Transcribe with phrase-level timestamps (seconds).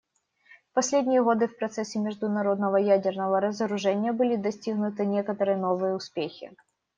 [0.71, 6.55] В последние годы в процессе международного ядерного разоружения были достигнуты некоторые новые успехи.